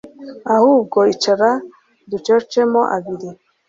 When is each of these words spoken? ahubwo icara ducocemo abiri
ahubwo 0.55 0.99
icara 1.13 1.51
ducocemo 2.09 2.81
abiri 2.95 3.29